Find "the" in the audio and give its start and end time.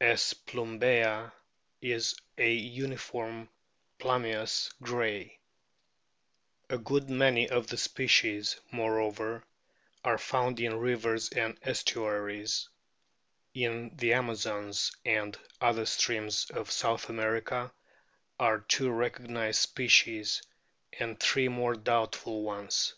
7.66-7.76, 13.96-14.12